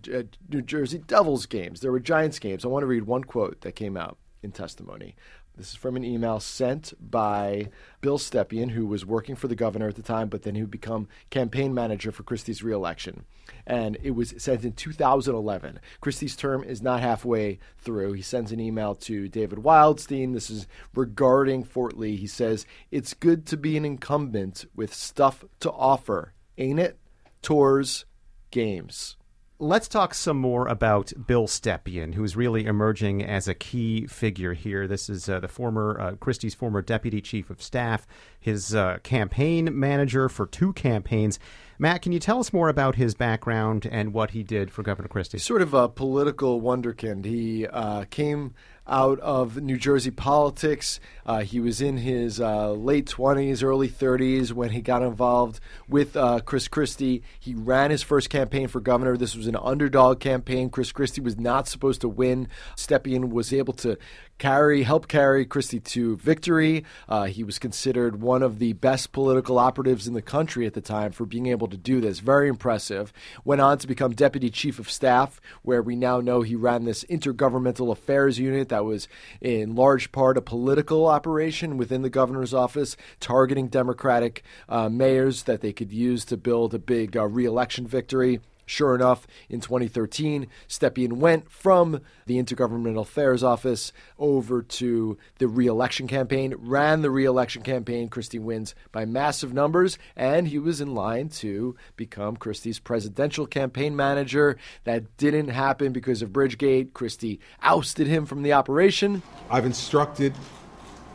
New 0.49 0.63
Jersey 0.63 0.99
Devils 0.99 1.47
games. 1.47 1.81
There 1.81 1.93
were 1.93 2.01
Giants 2.01 2.39
games. 2.39 2.65
I 2.65 2.69
want 2.69 2.83
to 2.83 2.89
read 2.89 3.05
one 3.05 3.25
quote 3.25 3.61
that 3.63 3.73
came 3.73 3.97
out 3.97 4.19
in 4.43 4.53
testimony. 4.53 5.15
This 5.57 5.71
is 5.71 5.77
from 5.77 5.95
an 5.95 6.05
email 6.05 6.41
sent 6.41 6.95
by 7.01 7.69
Bill 8.01 8.19
Stepien, 8.19 8.73
who 8.73 8.87
was 8.87 9.07
working 9.07 9.37
for 9.37 9.47
the 9.47 9.55
governor 9.55 9.87
at 9.87 9.95
the 9.95 10.03
time, 10.03 10.29
but 10.29 10.43
then 10.43 10.57
he 10.57 10.63
would 10.63 10.71
become 10.71 11.07
campaign 11.31 11.73
manager 11.73 12.11
for 12.11 12.25
Christie's 12.25 12.65
reelection. 12.65 13.25
And 13.65 13.97
it 14.03 14.13
was 14.13 14.35
sent 14.39 14.65
in 14.65 14.73
2011. 14.73 15.79
Christie's 16.01 16.35
term 16.35 16.65
is 16.65 16.83
not 16.83 17.01
halfway 17.01 17.61
through. 17.79 18.15
He 18.15 18.23
sends 18.23 18.51
an 18.51 18.59
email 18.59 18.97
to 18.97 19.29
David 19.29 19.61
Wildstein. 19.61 20.33
This 20.33 20.51
is 20.51 20.67
regarding 20.93 21.63
Fort 21.63 21.97
Lee. 21.97 22.17
He 22.17 22.27
says, 22.27 22.67
It's 22.91 23.15
good 23.15 23.47
to 23.47 23.57
be 23.57 23.77
an 23.77 23.85
incumbent 23.85 24.65
with 24.75 24.93
stuff 24.93 25.45
to 25.61 25.71
offer 25.71 26.34
Ain't 26.59 26.79
It? 26.79 26.99
Tours, 27.43 28.05
Games. 28.51 29.17
Let's 29.61 29.87
talk 29.87 30.15
some 30.15 30.37
more 30.39 30.67
about 30.67 31.13
Bill 31.27 31.47
Stepien, 31.47 32.15
who's 32.15 32.37
really 32.37 32.67
emerging 32.67 33.25
as 33.25 33.47
a 33.47 33.55
key 33.55 34.07
figure 34.07 34.53
here. 34.53 34.89
This 34.89 35.09
is 35.09 35.29
uh, 35.29 35.41
the 35.41 35.49
former 35.49 35.99
uh, 36.01 36.17
Christie's 36.17 36.55
former 36.55 36.83
deputy 36.83 37.21
chief 37.21 37.51
of 37.51 37.63
staff, 37.63 38.07
his 38.41 38.75
uh, 38.75 38.99
campaign 39.05 39.71
manager 39.79 40.29
for 40.29 40.47
two 40.47 40.73
campaigns. 40.73 41.39
Matt, 41.79 42.03
can 42.03 42.11
you 42.11 42.19
tell 42.19 42.41
us 42.41 42.53
more 42.53 42.69
about 42.69 42.97
his 42.97 43.15
background 43.15 43.87
and 43.91 44.13
what 44.13 44.33
he 44.33 44.43
did 44.43 44.73
for 44.73 44.83
Governor 44.83 45.09
Christie? 45.09 45.39
Sort 45.39 45.63
of 45.63 45.73
a 45.73 45.89
political 45.89 46.61
wonderkind. 46.61 47.25
He 47.25 47.67
uh, 47.67 48.05
came 48.11 48.55
out 48.87 49.19
of 49.21 49.61
New 49.61 49.77
Jersey 49.77 50.11
politics. 50.11 51.01
Uh, 51.25 51.41
he 51.41 51.61
was 51.61 51.81
in 51.81 51.99
his 51.99 52.41
uh, 52.41 52.73
late 52.73 53.07
20s, 53.07 53.63
early 53.63 53.89
30s 53.89 54.53
when 54.53 54.71
he 54.71 54.81
got 54.81 55.03
involved 55.03 55.61
with 55.89 56.17
uh, 56.17 56.41
Chris 56.41 56.69
Christie. 56.69 57.23
He 57.41 57.55
ran 57.55 57.91
his 57.91 58.03
first 58.03 58.29
campaign 58.29 58.69
for 58.69 58.81
governor. 58.81 59.17
This 59.17 59.35
was 59.35 59.47
an 59.47 59.57
underdog 59.57 60.21
campaign. 60.21 60.71
Chris 60.71 60.93
Christie 60.93 61.21
was 61.21 61.39
not 61.39 61.67
supposed 61.67 62.03
to 62.03 62.09
win. 62.09 62.49
Stepien 62.77 63.31
was 63.31 63.53
able 63.53 63.75
to 63.75 63.97
carry, 64.39 64.83
help 64.83 65.09
carry 65.09 65.45
Christie 65.45 65.81
to 65.81 66.17
victory. 66.17 66.85
Uh, 67.09 67.25
he 67.25 67.45
was 67.45 67.59
considered 67.59 68.21
one 68.21 68.43
of 68.43 68.59
the 68.59 68.73
best 68.75 69.13
political 69.13 69.59
operatives 69.59 70.07
in 70.07 70.15
the 70.15 70.23
country 70.23 70.67
at 70.67 70.75
the 70.75 70.81
time 70.81 71.13
for 71.13 71.25
being 71.25 71.47
able 71.47 71.69
to 71.69 71.77
do 71.77 72.01
this. 72.01 72.21
Very 72.21 72.49
impressive. 72.49 73.13
Went 73.45 73.61
on 73.61 73.79
to 73.79 73.87
become 73.87 74.13
deputy 74.13 74.51
chief 74.51 74.79
of 74.79 74.91
staff, 74.91 75.41
where 75.63 75.83
we 75.83 75.97
now 75.97 76.21
know 76.21 76.43
he 76.43 76.57
ran 76.57 76.85
this 76.85 77.05
intergovernmental 77.05 77.91
affairs 77.91 78.39
unit 78.39 78.69
that 78.69 78.85
was 78.85 79.09
in 79.41 79.75
large 79.75 80.13
part 80.13 80.37
a 80.37 80.43
political 80.43 81.07
operation 81.07 81.77
within 81.77 82.03
the 82.03 82.11
governor's 82.11 82.55
office, 82.55 82.97
targeting 83.21 83.69
Democratic 83.69 84.43
uh, 84.69 84.89
mayors 84.89 85.45
that 85.45 85.61
they 85.61 85.73
could 85.73 85.93
use 85.93 86.25
to 86.25 86.37
build 86.37 86.75
a 86.75 86.79
big 86.79 87.17
uh, 87.17 87.27
reelection 87.27 87.87
victory. 87.87 88.41
Sure 88.67 88.95
enough, 88.95 89.27
in 89.49 89.61
2013, 89.61 90.47
Stepien 90.69 91.15
went 91.15 91.51
from 91.51 92.01
the 92.27 92.43
Intergovernmental 92.43 93.03
Affairs 93.03 93.43
Office 93.43 93.93
over 94.19 94.63
to 94.63 95.19
the 95.39 95.49
reelection 95.49 96.07
campaign, 96.07 96.55
ran 96.59 97.03
the 97.03 97.11
reelection 97.11 97.63
campaign. 97.63 98.09
Christie 98.09 98.39
wins 98.39 98.75
by 98.93 99.05
massive 99.05 99.53
numbers, 99.53 99.99
and 100.17 100.49
he 100.49 100.59
was 100.59 100.81
in 100.81 100.95
line 100.95 101.29
to 101.29 101.77
become 101.97 102.37
Christie's 102.37 102.79
presidential 102.79 103.47
campaign 103.47 103.95
manager. 103.95 104.57
That 104.85 105.17
didn't 105.17 105.49
happen 105.49 105.93
because 105.93 106.23
of 106.23 106.31
Bridgegate. 106.31 106.93
Christie 106.93 107.41
ousted 107.63 108.07
him 108.07 108.27
from 108.27 108.43
the 108.43 108.53
operation. 108.53 109.23
I've 109.51 109.67
instructed 109.67 110.33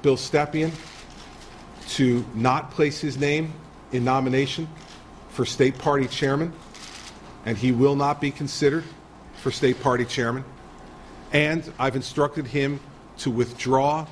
Bill 0.02 0.18
Stepien 0.18 0.72
to 1.90 2.24
not 2.36 2.72
place 2.72 3.02
his 3.02 3.18
name 3.18 3.54
in 3.92 4.04
nomination 4.04 4.68
for 5.30 5.46
state 5.46 5.78
party 5.78 6.08
chairman, 6.08 6.54
and 7.46 7.58
he 7.58 7.72
will 7.72 7.96
not 7.96 8.22
be 8.22 8.32
considered 8.32 8.84
for 9.42 9.52
state 9.52 9.82
party 9.82 10.06
chairman. 10.06 10.44
And 11.32 11.72
I've 11.78 11.96
instructed 11.96 12.48
him 12.48 12.80
to 13.20 13.32
withdraw 13.32 14.08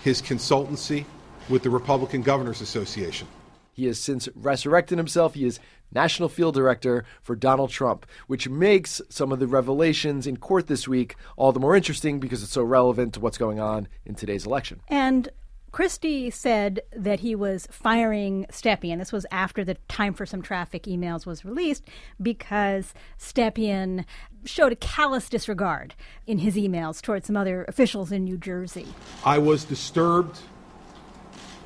his 0.00 0.20
consultancy 0.22 1.04
with 1.48 1.62
the 1.62 1.70
Republican 1.70 2.22
Governors 2.22 2.60
Association. 2.60 3.26
He 3.72 3.86
has 3.86 3.98
since 3.98 4.28
resurrected 4.34 4.98
himself. 4.98 5.34
He 5.34 5.44
is 5.44 5.60
National 5.92 6.28
Field 6.28 6.54
Director 6.54 7.04
for 7.22 7.36
Donald 7.36 7.70
Trump, 7.70 8.06
which 8.26 8.48
makes 8.48 9.00
some 9.08 9.32
of 9.32 9.38
the 9.38 9.46
revelations 9.46 10.26
in 10.26 10.36
court 10.36 10.66
this 10.66 10.86
week 10.86 11.16
all 11.36 11.52
the 11.52 11.60
more 11.60 11.76
interesting 11.76 12.20
because 12.20 12.42
it's 12.42 12.52
so 12.52 12.62
relevant 12.62 13.14
to 13.14 13.20
what's 13.20 13.38
going 13.38 13.60
on 13.60 13.88
in 14.04 14.14
today's 14.14 14.44
election. 14.44 14.80
And 14.88 15.28
Christie 15.78 16.28
said 16.28 16.80
that 16.90 17.20
he 17.20 17.36
was 17.36 17.68
firing 17.70 18.46
Stepien. 18.50 18.98
This 18.98 19.12
was 19.12 19.24
after 19.30 19.64
the 19.64 19.74
Time 19.86 20.12
for 20.12 20.26
Some 20.26 20.42
Traffic 20.42 20.82
emails 20.86 21.24
was 21.24 21.44
released 21.44 21.84
because 22.20 22.94
Stepien 23.16 24.04
showed 24.44 24.72
a 24.72 24.74
callous 24.74 25.28
disregard 25.28 25.94
in 26.26 26.38
his 26.38 26.56
emails 26.56 27.00
towards 27.00 27.28
some 27.28 27.36
other 27.36 27.64
officials 27.68 28.10
in 28.10 28.24
New 28.24 28.36
Jersey. 28.36 28.88
I 29.24 29.38
was 29.38 29.62
disturbed 29.62 30.40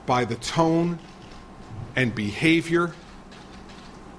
by 0.04 0.26
the 0.26 0.36
tone 0.36 0.98
and 1.96 2.14
behavior 2.14 2.92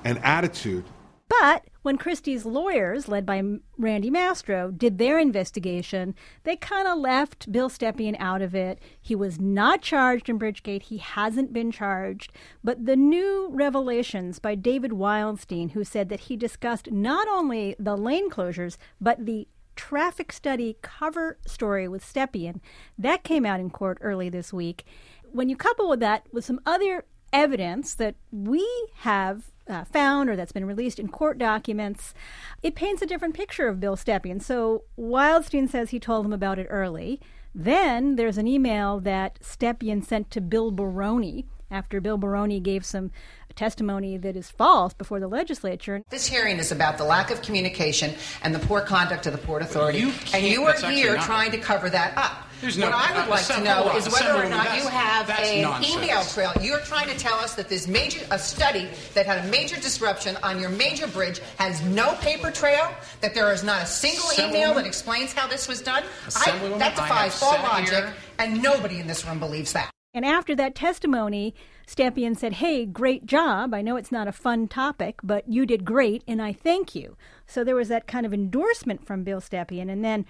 and 0.04 0.18
attitude 0.24 0.86
But 1.30 1.68
when 1.84 1.98
Christie's 1.98 2.46
lawyers, 2.46 3.08
led 3.08 3.26
by 3.26 3.44
Randy 3.78 4.10
Mastro, 4.10 4.72
did 4.72 4.98
their 4.98 5.20
investigation, 5.20 6.16
they 6.44 6.56
kind 6.56 6.88
of 6.88 6.98
left 6.98 7.52
Bill 7.52 7.70
Stepien 7.70 8.16
out 8.20 8.42
of 8.42 8.56
it. 8.56 8.80
He 9.00 9.16
was 9.16 9.40
not 9.40 9.82
charged 9.82 10.30
in 10.30 10.40
Bridgegate. 10.40 10.84
He 10.84 10.98
hasn't 10.98 11.54
been 11.54 11.72
charged. 11.72 12.32
But 12.64 12.86
the 12.86 12.96
new 12.96 13.50
revelations 13.52 14.40
by 14.40 14.56
David 14.56 14.92
Wildstein, 14.92 15.72
who 15.72 15.84
said 15.84 16.10
that 16.10 16.22
he 16.22 16.38
discussed 16.38 16.92
not 16.92 17.28
only 17.28 17.76
the 17.78 17.98
lane 17.98 18.30
closures, 18.30 18.78
but 19.00 19.26
the 19.26 19.48
traffic 19.76 20.32
study 20.32 20.78
cover 20.82 21.38
story 21.46 21.88
with 21.88 22.06
Stepien, 22.06 22.62
that 22.98 23.24
came 23.24 23.46
out 23.46 23.60
in 23.60 23.70
court 23.70 23.98
early 24.02 24.30
this 24.30 24.54
week. 24.54 24.86
When 25.32 25.50
you 25.50 25.58
couple 25.58 25.90
with 25.90 26.00
that 26.00 26.28
with 26.32 26.46
some 26.46 26.62
other 26.66 27.06
evidence 27.34 27.96
that 27.96 28.16
we 28.32 28.66
have 29.00 29.52
uh, 29.68 29.84
found 29.86 30.30
or 30.30 30.36
that's 30.36 30.52
been 30.52 30.66
released 30.66 31.00
in 31.00 31.08
court 31.08 31.38
documents, 31.38 32.14
it 32.62 32.76
paints 32.76 33.02
a 33.02 33.06
different 33.06 33.34
picture 33.34 33.68
of 33.68 33.80
Bill 33.80 33.98
Stepien. 33.98 34.42
So 34.42 34.84
Wildstein 34.98 35.70
says 35.70 35.90
he 35.90 36.00
told 36.00 36.26
him 36.26 36.34
about 36.34 36.60
it 36.60 36.68
early. 36.70 37.20
Then 37.56 38.16
there's 38.16 38.38
an 38.38 38.48
email 38.48 39.00
that 39.02 39.40
Stepien 39.42 40.04
sent 40.04 40.32
to 40.32 40.42
Bill 40.42 40.72
Baroni 40.72 41.46
after 41.70 42.00
Bill 42.00 42.18
Baroni 42.18 42.60
gave 42.60 42.86
some 42.86 43.12
testimony 43.56 44.18
that 44.18 44.36
is 44.36 44.50
false 44.50 44.94
before 44.94 45.20
the 45.20 45.28
legislature. 45.28 46.02
This 46.10 46.26
hearing 46.28 46.58
is 46.58 46.72
about 46.72 46.98
the 46.98 47.04
lack 47.04 47.32
of 47.32 47.42
communication 47.42 48.14
and 48.42 48.54
the 48.54 48.60
poor 48.60 48.82
conduct 48.82 49.28
of 49.28 49.34
the 49.34 49.40
Port 49.40 49.62
Authority. 49.62 50.00
You 50.00 50.14
and 50.34 50.46
you 50.46 50.64
are 50.64 50.74
here 50.90 51.16
not- 51.16 51.26
trying 51.26 51.52
to 51.52 51.58
cover 51.58 51.90
that 51.90 52.18
up. 52.18 52.48
There's 52.64 52.78
no- 52.78 52.90
what 52.90 52.96
I 52.96 53.12
would 53.14 53.28
uh, 53.28 53.30
like 53.30 53.46
to 53.48 53.62
know 53.62 53.84
on, 53.90 53.98
is 53.98 54.10
whether 54.10 54.34
or 54.34 54.50
not 54.50 54.78
you 54.78 54.88
have 54.88 55.30
an 55.30 55.62
nonsense. 55.64 55.96
email 55.96 56.24
trail. 56.24 56.54
You're 56.62 56.80
trying 56.80 57.10
to 57.10 57.18
tell 57.18 57.36
us 57.36 57.56
that 57.56 57.68
this 57.68 57.88
major 57.90 58.26
a 58.32 58.40
study 58.40 58.88
that 59.14 59.26
had 59.26 59.44
a 59.46 59.48
major 59.50 59.76
disruption 59.76 60.38
on 60.44 60.60
your 60.62 60.70
major 60.70 61.08
bridge 61.08 61.40
has 61.58 61.82
no 61.84 62.14
paper 62.22 62.52
trail. 62.52 62.90
That 63.20 63.36
there 63.36 63.52
is 63.52 63.64
not 63.66 63.82
a 63.82 63.86
single 63.86 64.30
email 64.40 64.74
that 64.76 64.86
explains 64.86 65.34
how 65.34 65.46
this 65.48 65.68
was 65.68 65.82
done. 65.82 66.04
I, 66.38 66.52
that 66.80 66.96
defies 66.96 67.40
have 67.40 67.44
all 67.44 67.64
logic, 67.64 67.90
here- 67.90 68.14
and 68.40 68.64
nobody 68.64 69.00
in 69.02 69.08
this 69.08 69.26
room 69.28 69.40
believes 69.40 69.74
that. 69.74 69.90
And 70.14 70.26
after 70.26 70.56
that 70.56 70.76
testimony, 70.76 71.56
Stepien 71.88 72.38
said, 72.38 72.54
Hey, 72.54 72.86
great 72.86 73.26
job. 73.26 73.74
I 73.74 73.82
know 73.82 73.98
it's 73.98 74.12
not 74.12 74.28
a 74.28 74.32
fun 74.32 74.68
topic, 74.70 75.16
but 75.24 75.50
you 75.50 75.66
did 75.66 75.84
great, 75.84 76.24
and 76.28 76.42
I 76.42 76.54
thank 76.54 76.96
you. 76.96 77.18
So 77.46 77.64
there 77.64 77.76
was 77.76 77.90
that 77.90 78.08
kind 78.08 78.26
of 78.26 78.34
endorsement 78.34 79.06
from 79.06 79.24
Bill 79.24 79.42
Stepien. 79.42 79.92
And 79.92 80.06
then 80.06 80.26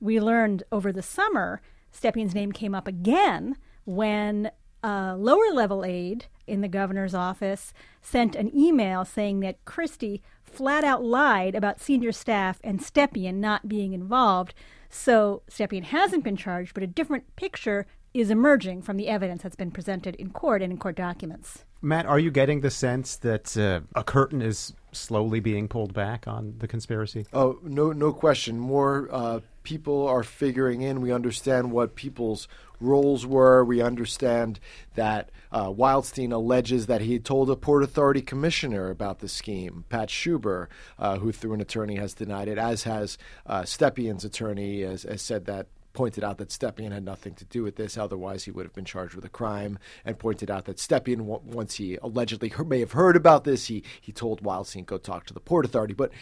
we 0.00 0.20
learned 0.20 0.64
over 0.72 0.92
the 0.92 1.02
summer, 1.02 1.60
Stepien's 1.92 2.34
name 2.34 2.52
came 2.52 2.74
up 2.74 2.86
again 2.86 3.56
when 3.84 4.50
a 4.82 5.16
lower 5.16 5.52
level 5.52 5.84
aide 5.84 6.26
in 6.46 6.60
the 6.60 6.68
governor's 6.68 7.14
office 7.14 7.72
sent 8.00 8.36
an 8.36 8.56
email 8.56 9.04
saying 9.04 9.40
that 9.40 9.64
Christie 9.64 10.22
flat 10.42 10.84
out 10.84 11.04
lied 11.04 11.54
about 11.54 11.80
senior 11.80 12.12
staff 12.12 12.60
and 12.64 12.80
Stepien 12.80 13.34
not 13.34 13.68
being 13.68 13.92
involved. 13.92 14.54
So 14.88 15.42
Stepien 15.50 15.84
hasn't 15.84 16.24
been 16.24 16.36
charged, 16.36 16.74
but 16.74 16.82
a 16.82 16.86
different 16.86 17.36
picture 17.36 17.86
is 18.14 18.30
emerging 18.30 18.82
from 18.82 18.96
the 18.96 19.08
evidence 19.08 19.42
that's 19.42 19.56
been 19.56 19.70
presented 19.70 20.14
in 20.16 20.30
court 20.30 20.62
and 20.62 20.72
in 20.72 20.78
court 20.78 20.96
documents. 20.96 21.64
Matt, 21.82 22.06
are 22.06 22.18
you 22.18 22.30
getting 22.30 22.60
the 22.60 22.70
sense 22.70 23.16
that 23.16 23.56
uh, 23.56 23.80
a 23.94 24.02
curtain 24.02 24.40
is 24.42 24.72
slowly 24.92 25.40
being 25.40 25.68
pulled 25.68 25.94
back 25.94 26.26
on 26.26 26.54
the 26.58 26.68
conspiracy? 26.68 27.26
Oh, 27.32 27.58
no, 27.62 27.92
no 27.92 28.12
question. 28.12 28.58
More 28.58 29.08
uh, 29.10 29.40
people 29.62 30.06
are 30.06 30.22
figuring 30.22 30.82
in. 30.82 31.00
We 31.00 31.12
understand 31.12 31.72
what 31.72 31.94
people's 31.94 32.48
roles 32.80 33.26
were. 33.26 33.64
We 33.64 33.80
understand 33.82 34.60
that 34.94 35.30
uh, 35.50 35.68
Wildstein 35.68 36.32
alleges 36.32 36.86
that 36.86 37.00
he 37.00 37.18
told 37.18 37.50
a 37.50 37.56
Port 37.56 37.82
Authority 37.82 38.22
commissioner 38.22 38.90
about 38.90 39.18
the 39.18 39.28
scheme, 39.28 39.84
Pat 39.88 40.08
Schuber, 40.08 40.68
uh, 40.98 41.18
who 41.18 41.32
through 41.32 41.54
an 41.54 41.60
attorney 41.60 41.96
has 41.96 42.14
denied 42.14 42.48
it, 42.48 42.58
as 42.58 42.84
has 42.84 43.18
uh, 43.46 43.62
Stepien's 43.62 44.24
attorney, 44.24 44.82
has, 44.82 45.02
has 45.02 45.22
said 45.22 45.46
that 45.46 45.66
pointed 45.98 46.22
out 46.22 46.38
that 46.38 46.50
Stepien 46.50 46.92
had 46.92 47.04
nothing 47.04 47.34
to 47.34 47.44
do 47.44 47.64
with 47.64 47.74
this. 47.74 47.98
Otherwise, 47.98 48.44
he 48.44 48.52
would 48.52 48.64
have 48.64 48.72
been 48.72 48.84
charged 48.84 49.16
with 49.16 49.24
a 49.24 49.28
crime. 49.28 49.80
And 50.04 50.16
pointed 50.16 50.48
out 50.48 50.66
that 50.66 50.76
Stepien, 50.76 51.22
once 51.22 51.74
he 51.74 51.96
allegedly 52.00 52.52
may 52.64 52.78
have 52.78 52.92
heard 52.92 53.16
about 53.16 53.42
this, 53.42 53.66
he 53.66 53.82
he 54.00 54.12
told 54.12 54.40
Wildstein 54.40 54.86
go 54.86 54.96
talk 54.96 55.26
to 55.26 55.34
the 55.34 55.40
port 55.40 55.64
authority. 55.64 55.94
But 55.94 56.12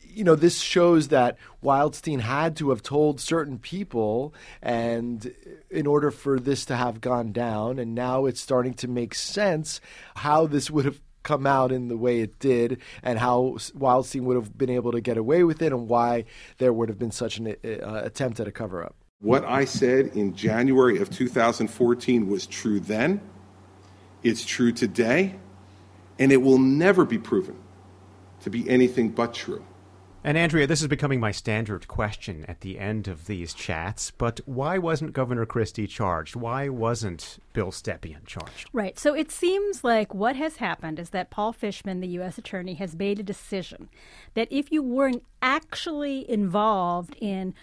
you 0.00 0.24
know, 0.24 0.36
this 0.36 0.60
shows 0.60 1.08
that 1.08 1.36
Wildstein 1.62 2.20
had 2.20 2.56
to 2.56 2.70
have 2.70 2.82
told 2.82 3.20
certain 3.20 3.58
people, 3.58 4.32
and 4.62 5.30
in 5.70 5.86
order 5.86 6.10
for 6.10 6.40
this 6.40 6.64
to 6.64 6.76
have 6.76 7.02
gone 7.02 7.32
down, 7.32 7.78
and 7.78 7.94
now 7.94 8.24
it's 8.24 8.40
starting 8.40 8.72
to 8.72 8.88
make 8.88 9.14
sense 9.14 9.82
how 10.14 10.46
this 10.46 10.70
would 10.70 10.86
have 10.86 11.02
come 11.22 11.46
out 11.46 11.72
in 11.72 11.88
the 11.88 11.96
way 11.98 12.20
it 12.20 12.38
did 12.38 12.80
and 13.02 13.18
how 13.18 13.56
Wildstein 13.76 14.22
would 14.22 14.36
have 14.36 14.56
been 14.56 14.70
able 14.70 14.92
to 14.92 15.02
get 15.02 15.18
away 15.18 15.44
with 15.44 15.60
it 15.60 15.72
and 15.72 15.88
why 15.88 16.24
there 16.56 16.72
would 16.72 16.88
have 16.88 16.98
been 16.98 17.10
such 17.10 17.36
an 17.36 17.48
uh, 17.48 18.00
attempt 18.02 18.40
at 18.40 18.48
a 18.48 18.52
cover 18.52 18.82
up. 18.82 18.94
What 19.20 19.46
I 19.46 19.64
said 19.64 20.08
in 20.08 20.34
January 20.34 20.98
of 20.98 21.08
2014 21.08 22.28
was 22.28 22.46
true 22.46 22.80
then, 22.80 23.22
it's 24.22 24.44
true 24.44 24.72
today, 24.72 25.36
and 26.18 26.30
it 26.32 26.42
will 26.42 26.58
never 26.58 27.06
be 27.06 27.16
proven 27.16 27.56
to 28.40 28.50
be 28.50 28.68
anything 28.68 29.08
but 29.08 29.32
true. 29.32 29.64
And 30.22 30.36
Andrea, 30.36 30.66
this 30.66 30.82
is 30.82 30.88
becoming 30.88 31.20
my 31.20 31.30
standard 31.30 31.88
question 31.88 32.44
at 32.46 32.60
the 32.60 32.78
end 32.78 33.08
of 33.08 33.26
these 33.26 33.54
chats, 33.54 34.10
but 34.10 34.40
why 34.44 34.76
wasn't 34.76 35.12
Governor 35.12 35.46
Christie 35.46 35.86
charged? 35.86 36.36
Why 36.36 36.68
wasn't 36.68 37.38
Bill 37.52 37.70
Stepien 37.70 38.26
charged? 38.26 38.68
Right. 38.72 38.98
So 38.98 39.14
it 39.14 39.30
seems 39.30 39.84
like 39.84 40.12
what 40.12 40.36
has 40.36 40.56
happened 40.56 40.98
is 40.98 41.10
that 41.10 41.30
Paul 41.30 41.52
Fishman, 41.52 42.00
the 42.00 42.08
U.S. 42.08 42.38
Attorney, 42.38 42.74
has 42.74 42.96
made 42.96 43.20
a 43.20 43.22
decision 43.22 43.88
that 44.34 44.48
if 44.50 44.70
you 44.72 44.82
weren't 44.82 45.22
actually 45.40 46.28
involved 46.28 47.16
in 47.20 47.54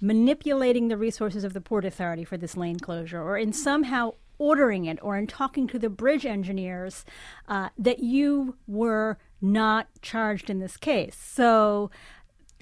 manipulating 0.00 0.88
the 0.88 0.96
resources 0.96 1.44
of 1.44 1.52
the 1.52 1.60
Port 1.60 1.84
Authority 1.84 2.24
for 2.24 2.36
this 2.36 2.56
lane 2.56 2.78
closure 2.78 3.22
or 3.22 3.36
in 3.36 3.52
somehow 3.52 4.12
ordering 4.38 4.86
it 4.86 4.98
or 5.02 5.18
in 5.18 5.26
talking 5.26 5.66
to 5.66 5.78
the 5.78 5.90
bridge 5.90 6.24
engineers, 6.24 7.04
uh, 7.48 7.68
that 7.76 7.98
you 8.02 8.56
were 8.66 9.18
not 9.42 9.86
charged 10.00 10.48
in 10.48 10.60
this 10.60 10.76
case. 10.78 11.16
So 11.16 11.90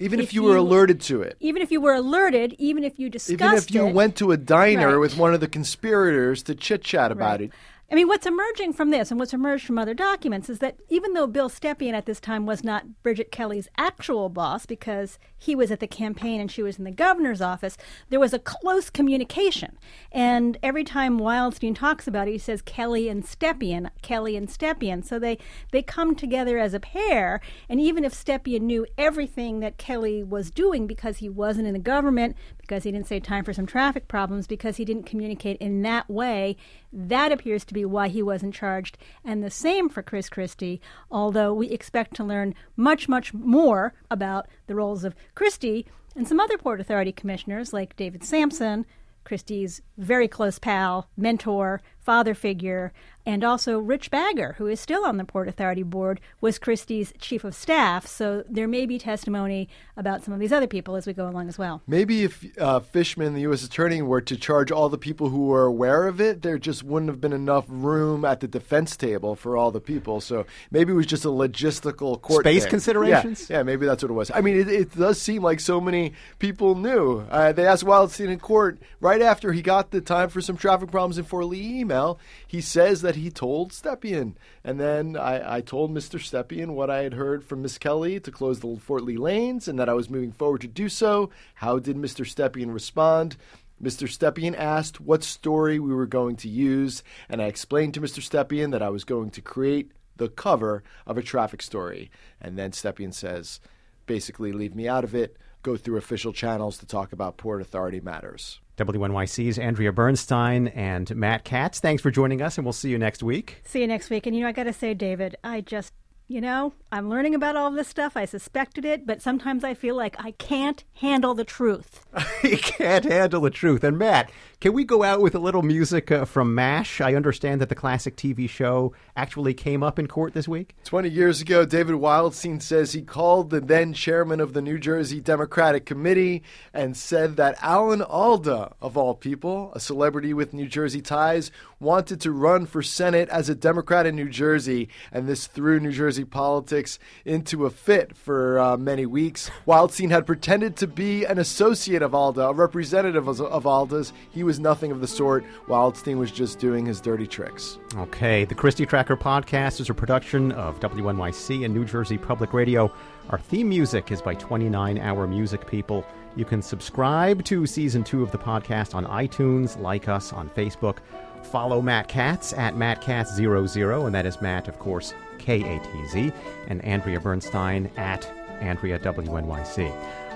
Even 0.01 0.19
if, 0.21 0.27
If 0.27 0.33
you 0.33 0.43
were 0.43 0.53
you- 0.55 0.59
alerted 0.61 1.01
to 1.01 1.21
it. 1.21 1.35
even 1.41 1.61
if 1.61 1.71
you 1.71 1.81
were 1.81 1.93
alerted, 1.93 2.55
even 2.57 2.85
if 2.85 2.97
you 2.99 3.09
discussed 3.09 3.31
Even 3.31 3.53
if 3.55 3.71
you 3.73 3.87
it, 3.87 3.93
went 3.93 4.15
to 4.17 4.31
a 4.31 4.37
diner 4.37 4.91
Right. 4.93 4.97
with 4.97 5.17
one 5.17 5.33
of 5.33 5.41
the 5.41 5.47
conspirators 5.49 6.41
to 6.43 6.55
chit 6.55 6.83
chat 6.85 7.11
about 7.11 7.39
Right. 7.41 7.49
it. 7.49 7.51
I 7.91 7.95
mean, 7.95 8.07
what's 8.07 8.27
emerging 8.27 8.73
from 8.73 8.91
this 8.91 9.09
and 9.09 9.19
what's 9.19 9.33
emerged 9.33 9.65
from 9.65 9.79
other 9.79 9.95
documents 9.95 10.47
is 10.47 10.59
that 10.59 10.77
even 10.89 11.13
though 11.13 11.25
Bill 11.25 11.49
Stepien 11.49 11.93
at 11.93 12.05
this 12.05 12.19
time 12.19 12.45
was 12.45 12.63
not 12.63 13.01
Bridget 13.01 13.31
Kelly's 13.31 13.67
actual 13.77 14.29
boss 14.29 14.67
because 14.67 15.17
he 15.35 15.55
was 15.55 15.71
at 15.71 15.79
the 15.79 15.87
campaign 15.87 16.39
and 16.39 16.51
she 16.51 16.61
was 16.61 16.77
in 16.77 16.83
the 16.83 16.91
governor's 16.91 17.41
office, 17.41 17.77
there 18.09 18.19
was 18.19 18.31
a 18.31 18.37
close 18.37 18.91
communication. 18.91 19.75
And 20.11 20.59
every 20.61 20.83
time 20.83 21.19
Wildstein 21.19 21.75
talks 21.75 22.07
about 22.07 22.27
it, 22.27 22.33
he 22.33 22.37
says 22.37 22.61
Kelly 22.61 23.09
and 23.09 23.23
Stepien, 23.23 23.89
Kelly 24.03 24.35
and 24.35 24.47
Stepien. 24.47 25.03
So 25.03 25.17
they, 25.17 25.39
they 25.71 25.81
come 25.81 26.13
together 26.13 26.59
as 26.59 26.75
a 26.75 26.79
pair. 26.79 27.41
And 27.67 27.81
even 27.81 28.05
if 28.05 28.13
Stepien 28.13 28.61
knew 28.61 28.85
everything 28.99 29.61
that 29.61 29.79
Kelly 29.79 30.23
was 30.23 30.51
doing 30.51 30.85
because 30.85 31.17
he 31.17 31.29
wasn't 31.29 31.65
in 31.65 31.73
the 31.73 31.79
government, 31.79 32.35
because 32.69 32.83
he 32.83 32.91
didn't 32.91 33.07
say 33.07 33.19
time 33.19 33.43
for 33.43 33.51
some 33.51 33.65
traffic 33.65 34.07
problems, 34.07 34.45
because 34.45 34.77
he 34.77 34.85
didn't 34.85 35.07
communicate 35.07 35.57
in 35.57 35.81
that 35.81 36.07
way, 36.07 36.55
that 36.93 37.31
appears 37.31 37.65
to 37.65 37.73
be 37.73 37.83
why 37.83 38.07
he 38.07 38.21
wasn't 38.21 38.53
charged. 38.53 38.95
And 39.25 39.43
the 39.43 39.49
same 39.49 39.89
for 39.89 40.03
Chris 40.03 40.29
Christie, 40.29 40.79
although 41.09 41.51
we 41.51 41.71
expect 41.71 42.15
to 42.17 42.23
learn 42.23 42.53
much, 42.77 43.09
much 43.09 43.33
more 43.33 43.95
about 44.11 44.47
the 44.67 44.75
roles 44.75 45.03
of 45.03 45.15
Christie 45.33 45.87
and 46.15 46.27
some 46.27 46.39
other 46.39 46.59
Port 46.59 46.79
Authority 46.79 47.11
commissioners 47.11 47.73
like 47.73 47.95
David 47.95 48.23
Sampson, 48.23 48.85
Christie's 49.23 49.81
very 49.97 50.27
close 50.27 50.59
pal, 50.59 51.09
mentor, 51.17 51.81
father 52.09 52.33
figure, 52.33 52.91
and 53.23 53.43
also 53.43 53.77
Rich 53.77 54.09
Bagger, 54.09 54.55
who 54.57 54.65
is 54.65 54.79
still 54.79 55.05
on 55.05 55.17
the 55.17 55.23
Port 55.23 55.47
Authority 55.47 55.83
board, 55.83 56.19
was 56.41 56.57
Christie's 56.57 57.13
chief 57.19 57.43
of 57.43 57.53
staff. 57.53 58.07
So 58.07 58.43
there 58.49 58.67
may 58.67 58.87
be 58.87 58.97
testimony 58.97 59.69
about 59.95 60.23
some 60.23 60.33
of 60.33 60.39
these 60.39 60.51
other 60.51 60.65
people 60.65 60.95
as 60.95 61.05
we 61.05 61.13
go 61.13 61.29
along 61.29 61.49
as 61.49 61.59
well. 61.59 61.83
Maybe 61.85 62.23
if 62.23 62.43
uh, 62.57 62.79
Fishman, 62.79 63.35
the 63.35 63.41
U.S. 63.41 63.63
attorney, 63.63 64.01
were 64.01 64.21
to 64.21 64.35
charge 64.35 64.71
all 64.71 64.89
the 64.89 64.97
people 64.97 65.29
who 65.29 65.45
were 65.45 65.65
aware 65.65 66.07
of 66.07 66.19
it, 66.19 66.41
there 66.41 66.57
just 66.57 66.81
wouldn't 66.81 67.11
have 67.11 67.21
been 67.21 67.33
enough 67.33 67.65
room 67.67 68.25
at 68.25 68.39
the 68.39 68.47
defense 68.47 68.97
table 68.97 69.35
for 69.35 69.55
all 69.55 69.69
the 69.69 69.81
people. 69.81 70.19
So 70.19 70.47
maybe 70.71 70.93
it 70.93 70.95
was 70.95 71.05
just 71.05 71.25
a 71.25 71.27
logistical 71.27 72.19
court 72.19 72.43
Space 72.43 72.63
thing. 72.63 72.71
considerations? 72.71 73.51
Yeah, 73.51 73.57
yeah, 73.57 73.63
maybe 73.63 73.85
that's 73.85 74.01
what 74.01 74.09
it 74.09 74.15
was. 74.15 74.31
I 74.33 74.41
mean, 74.41 74.57
it, 74.57 74.67
it 74.67 74.97
does 74.97 75.21
seem 75.21 75.43
like 75.43 75.59
so 75.59 75.79
many 75.79 76.13
people 76.39 76.73
knew. 76.73 77.19
Uh, 77.29 77.51
they 77.51 77.67
asked 77.67 77.85
Wildstein 77.85 78.29
in 78.29 78.39
court 78.39 78.79
right 78.99 79.21
after 79.21 79.53
he 79.53 79.61
got 79.61 79.91
the 79.91 80.01
time 80.01 80.29
for 80.29 80.41
some 80.41 80.57
traffic 80.57 80.89
problems 80.89 81.19
in 81.19 81.25
Fort 81.25 81.45
Lee 81.45 81.81
email. 81.81 81.98
He 82.47 82.61
says 82.61 83.01
that 83.01 83.15
he 83.15 83.29
told 83.29 83.71
Stepien. 83.71 84.35
And 84.63 84.79
then 84.79 85.15
I, 85.15 85.57
I 85.57 85.61
told 85.61 85.91
Mr. 85.91 86.19
Stepien 86.19 86.69
what 86.71 86.89
I 86.89 87.03
had 87.03 87.13
heard 87.13 87.43
from 87.43 87.61
Miss 87.61 87.77
Kelly 87.77 88.19
to 88.19 88.31
close 88.31 88.59
the 88.59 88.77
Fort 88.77 89.03
Lee 89.03 89.17
lanes 89.17 89.67
and 89.67 89.77
that 89.79 89.89
I 89.89 89.93
was 89.93 90.09
moving 90.09 90.31
forward 90.31 90.61
to 90.61 90.67
do 90.67 90.89
so. 90.89 91.29
How 91.55 91.79
did 91.79 91.97
Mr. 91.97 92.25
Stepien 92.25 92.73
respond? 92.73 93.37
Mr. 93.81 94.07
Stepien 94.09 94.57
asked 94.57 94.99
what 94.99 95.23
story 95.23 95.79
we 95.79 95.93
were 95.93 96.05
going 96.05 96.35
to 96.35 96.49
use, 96.49 97.01
and 97.29 97.41
I 97.41 97.45
explained 97.45 97.93
to 97.93 98.01
Mr. 98.01 98.19
Stepien 98.21 98.71
that 98.71 98.81
I 98.81 98.89
was 98.89 99.05
going 99.05 99.29
to 99.31 99.41
create 99.41 99.91
the 100.17 100.27
cover 100.27 100.83
of 101.07 101.17
a 101.17 101.23
traffic 101.23 101.61
story. 101.61 102.11
And 102.41 102.57
then 102.57 102.71
Stepien 102.71 103.13
says, 103.13 103.61
basically, 104.05 104.51
leave 104.51 104.75
me 104.75 104.87
out 104.87 105.05
of 105.05 105.15
it, 105.15 105.37
go 105.63 105.77
through 105.77 105.97
official 105.97 106.33
channels 106.33 106.77
to 106.79 106.85
talk 106.85 107.13
about 107.13 107.37
Port 107.37 107.61
Authority 107.61 107.99
matters. 107.99 108.59
WNYC's 108.77 109.59
Andrea 109.59 109.91
Bernstein 109.91 110.67
and 110.69 111.13
Matt 111.15 111.43
Katz. 111.43 111.79
Thanks 111.79 112.01
for 112.01 112.11
joining 112.11 112.41
us, 112.41 112.57
and 112.57 112.65
we'll 112.65 112.73
see 112.73 112.89
you 112.89 112.97
next 112.97 113.21
week. 113.21 113.61
See 113.65 113.81
you 113.81 113.87
next 113.87 114.09
week. 114.09 114.25
And 114.25 114.35
you 114.35 114.43
know, 114.43 114.47
I 114.47 114.53
got 114.53 114.63
to 114.63 114.73
say, 114.73 114.93
David, 114.93 115.35
I 115.43 115.61
just, 115.61 115.93
you 116.29 116.39
know, 116.41 116.73
I'm 116.91 117.09
learning 117.09 117.33
about 117.33 117.55
all 117.55 117.71
this 117.71 117.87
stuff. 117.87 118.15
I 118.15 118.25
suspected 118.25 118.85
it, 118.85 119.07
but 119.07 119.19
sometimes 119.19 119.63
I 119.63 119.73
feel 119.73 119.95
like 119.95 120.15
I 120.23 120.31
can't 120.31 120.83
handle 120.93 121.33
the 121.33 121.43
truth. 121.43 122.05
you 122.43 122.57
can't 122.57 123.03
handle 123.03 123.41
the 123.41 123.49
truth. 123.49 123.83
And 123.83 123.97
Matt, 123.97 124.31
can 124.59 124.73
we 124.73 124.83
go 124.83 125.03
out 125.03 125.21
with 125.21 125.33
a 125.33 125.39
little 125.39 125.63
music 125.63 126.11
uh, 126.11 126.25
from 126.25 126.53
MASH? 126.53 127.01
I 127.01 127.15
understand 127.15 127.61
that 127.61 127.69
the 127.69 127.75
classic 127.75 128.15
TV 128.15 128.47
show 128.47 128.93
actually 129.15 129.55
came 129.55 129.81
up 129.81 129.97
in 129.97 130.07
court 130.07 130.33
this 130.35 130.47
week. 130.47 130.75
20 130.83 131.09
years 131.09 131.41
ago, 131.41 131.65
David 131.65 131.95
Wildstein 131.95 132.61
says 132.61 132.91
he 132.91 133.01
called 133.01 133.49
the 133.49 133.61
then 133.61 133.93
chairman 133.93 134.39
of 134.39 134.53
the 134.53 134.61
New 134.61 134.77
Jersey 134.77 135.19
Democratic 135.19 135.85
Committee 135.85 136.43
and 136.73 136.95
said 136.95 137.37
that 137.37 137.57
Alan 137.59 138.03
Alda, 138.03 138.75
of 138.81 138.95
all 138.95 139.15
people, 139.15 139.71
a 139.73 139.79
celebrity 139.79 140.33
with 140.35 140.53
New 140.53 140.67
Jersey 140.67 141.01
ties, 141.01 141.51
wanted 141.79 142.19
to 142.21 142.31
run 142.31 142.65
for 142.65 142.83
Senate 142.83 143.29
as 143.29 143.49
a 143.49 143.55
Democrat 143.55 144.05
in 144.05 144.15
New 144.15 144.29
Jersey, 144.29 144.89
and 145.11 145.27
this 145.27 145.47
threw 145.47 145.79
New 145.79 145.91
Jersey 145.91 146.18
politics 146.25 146.99
into 147.25 147.65
a 147.65 147.69
fit 147.69 148.15
for 148.15 148.59
uh, 148.59 148.77
many 148.77 149.05
weeks. 149.05 149.49
Wildstein 149.67 150.11
had 150.11 150.25
pretended 150.25 150.75
to 150.77 150.87
be 150.87 151.25
an 151.25 151.39
associate 151.39 152.01
of 152.01 152.13
Alda, 152.15 152.47
a 152.47 152.53
representative 152.53 153.27
of, 153.27 153.41
of 153.41 153.65
Alda's. 153.65 154.13
He 154.31 154.43
was 154.43 154.59
nothing 154.59 154.91
of 154.91 155.01
the 155.01 155.07
sort. 155.07 155.43
Wildstein 155.67 156.17
was 156.17 156.31
just 156.31 156.59
doing 156.59 156.85
his 156.85 157.01
dirty 157.01 157.27
tricks. 157.27 157.77
Okay, 157.95 158.45
the 158.45 158.55
Christie 158.55 158.85
Tracker 158.85 159.17
podcast 159.17 159.79
is 159.79 159.89
a 159.89 159.93
production 159.93 160.51
of 160.53 160.79
WNYC 160.79 161.65
and 161.65 161.73
New 161.73 161.85
Jersey 161.85 162.17
Public 162.17 162.53
Radio. 162.53 162.91
Our 163.29 163.39
theme 163.39 163.69
music 163.69 164.11
is 164.11 164.21
by 164.21 164.33
29 164.35 164.97
Hour 164.97 165.27
Music 165.27 165.67
People. 165.67 166.05
You 166.35 166.45
can 166.45 166.61
subscribe 166.61 167.43
to 167.45 167.65
season 167.65 168.03
two 168.03 168.23
of 168.23 168.31
the 168.31 168.37
podcast 168.37 168.95
on 168.95 169.05
iTunes, 169.05 169.79
like 169.79 170.07
us 170.07 170.31
on 170.31 170.49
Facebook, 170.49 170.97
follow 171.43 171.81
Matt 171.81 172.07
Katz 172.07 172.53
at 172.53 172.75
MattKatz00, 172.75 174.05
and 174.05 174.15
that 174.15 174.25
is 174.25 174.41
Matt, 174.41 174.67
of 174.67 174.79
course, 174.79 175.13
K 175.37 175.61
A 175.61 175.79
T 175.79 176.07
Z, 176.07 176.31
and 176.67 176.83
Andrea 176.83 177.19
Bernstein 177.19 177.89
at 177.97 178.29
Andrea 178.59 178.99
WNYC. 178.99 179.93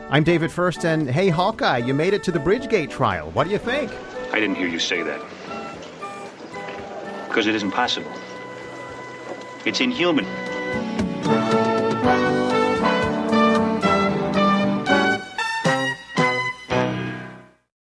I'm 0.09 0.23
David 0.23 0.51
Furst, 0.51 0.85
and 0.85 1.09
hey, 1.09 1.29
Hawkeye, 1.29 1.79
you 1.79 1.93
made 1.93 2.13
it 2.13 2.23
to 2.23 2.31
the 2.31 2.39
Bridgegate 2.39 2.89
trial. 2.89 3.31
What 3.31 3.45
do 3.45 3.51
you 3.51 3.57
think? 3.57 3.91
I 4.31 4.39
didn't 4.39 4.55
hear 4.55 4.67
you 4.67 4.79
say 4.79 5.01
that. 5.03 5.21
Because 7.27 7.47
it 7.47 7.55
isn't 7.55 7.71
possible. 7.71 8.11
It's 9.65 9.79
inhuman. 9.79 10.25